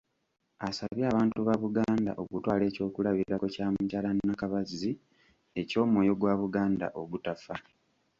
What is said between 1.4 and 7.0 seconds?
ba Buganda okutwala eky'okulabirako kya Mukyala Nakabazzi eky'omwoyo gwa Buganda